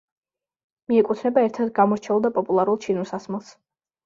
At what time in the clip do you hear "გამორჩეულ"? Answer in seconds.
1.81-2.25